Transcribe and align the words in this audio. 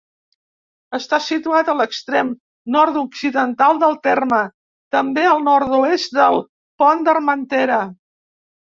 Està 0.97 1.19
situat 1.25 1.69
a 1.73 1.75
l'extrem 1.81 2.31
nord-occidental 2.77 3.83
del 3.85 3.95
terme, 4.09 4.41
també 4.99 5.29
al 5.35 5.47
nord-oest 5.53 6.21
del 6.21 6.45
Pont 6.83 7.09
d'Armentera. 7.09 7.83